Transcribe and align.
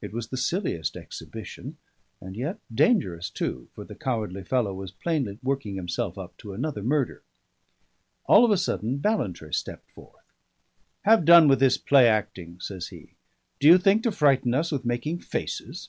It 0.00 0.12
was 0.12 0.26
the 0.30 0.36
silliest 0.36 0.96
exhibition; 0.96 1.76
and 2.20 2.34
yet 2.36 2.58
dangerous 2.74 3.30
too, 3.30 3.68
for 3.72 3.84
the 3.84 3.94
cowardly 3.94 4.42
fellow 4.42 4.74
was 4.74 4.90
plainly 4.90 5.38
working 5.44 5.76
himself 5.76 6.18
up 6.18 6.36
to 6.38 6.52
another 6.52 6.82
murder. 6.82 7.22
All 8.26 8.44
of 8.44 8.50
a 8.50 8.56
sudden 8.56 8.98
Ballantrae 8.98 9.52
stepped 9.54 9.88
forth. 9.92 10.24
"Have 11.02 11.24
done 11.24 11.46
with 11.46 11.60
this 11.60 11.78
play 11.78 12.08
acting," 12.08 12.58
says 12.58 12.88
he. 12.88 13.14
"Do 13.60 13.68
you 13.68 13.78
think 13.78 14.02
to 14.02 14.10
frighten 14.10 14.54
us 14.54 14.72
with 14.72 14.84
making 14.84 15.20
faces? 15.20 15.88